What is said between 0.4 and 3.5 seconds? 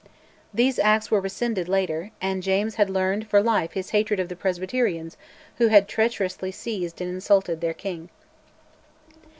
These Acts were rescinded later, and James had learned for